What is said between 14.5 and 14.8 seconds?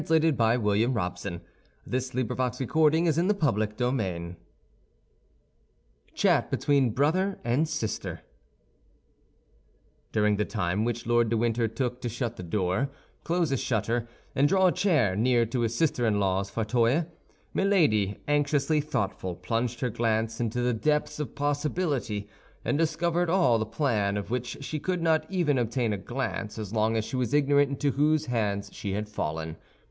a